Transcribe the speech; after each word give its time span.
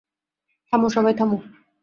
থামো, 0.73 0.87
সবাই 0.95 1.13
থামো! 1.19 1.37